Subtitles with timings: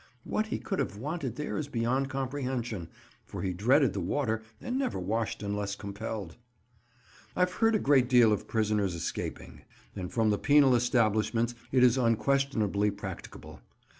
[0.23, 2.89] What he could have wanted there is beyond comprehension,
[3.23, 6.37] for he dreaded the water and never washed unless compelled.
[7.35, 9.61] I've heard a great deal of prisoners escaping,
[9.95, 13.59] and from the penal establishments it is unquestionably practicable.